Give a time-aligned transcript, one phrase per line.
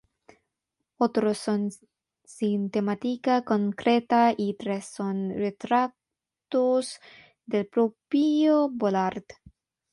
[0.97, 1.69] Otros son
[2.25, 6.99] sin temática concreta y tres son retratos
[7.45, 9.25] del propio Vollard.